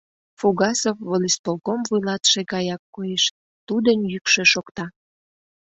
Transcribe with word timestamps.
Фугасов 0.39 0.97
волисполком 1.09 1.79
вуйлатыше 1.89 2.41
гаяк 2.51 2.83
коеш, 2.95 3.23
тудын 3.67 3.99
йӱкшӧ 4.11 4.43
шокта: 4.51 4.85